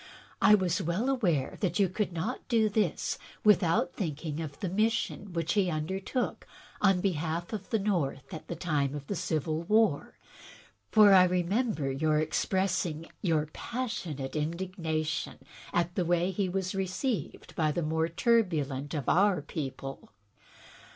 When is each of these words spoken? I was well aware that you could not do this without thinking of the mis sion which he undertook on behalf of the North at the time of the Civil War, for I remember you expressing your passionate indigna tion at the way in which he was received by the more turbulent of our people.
I 0.41 0.55
was 0.55 0.81
well 0.81 1.09
aware 1.11 1.57
that 1.59 1.77
you 1.77 1.87
could 1.87 2.11
not 2.11 2.47
do 2.47 2.69
this 2.69 3.19
without 3.43 3.93
thinking 3.93 4.41
of 4.41 4.59
the 4.59 4.67
mis 4.67 4.91
sion 4.93 5.31
which 5.31 5.53
he 5.53 5.69
undertook 5.69 6.47
on 6.81 7.01
behalf 7.01 7.53
of 7.53 7.69
the 7.69 7.77
North 7.77 8.33
at 8.33 8.47
the 8.47 8.55
time 8.55 8.95
of 8.95 9.05
the 9.05 9.15
Civil 9.15 9.61
War, 9.61 10.17
for 10.89 11.13
I 11.13 11.25
remember 11.25 11.91
you 11.91 12.13
expressing 12.13 13.11
your 13.21 13.45
passionate 13.53 14.33
indigna 14.33 15.05
tion 15.05 15.37
at 15.71 15.93
the 15.93 16.03
way 16.03 16.21
in 16.23 16.27
which 16.29 16.37
he 16.37 16.49
was 16.49 16.73
received 16.73 17.55
by 17.55 17.71
the 17.71 17.83
more 17.83 18.09
turbulent 18.09 18.95
of 18.95 19.07
our 19.07 19.39
people. 19.43 20.11